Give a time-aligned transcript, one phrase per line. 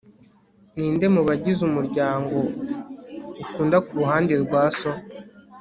[0.75, 2.37] ninde mu bagize umuryango
[3.43, 4.91] ukunda kuruhande rwa so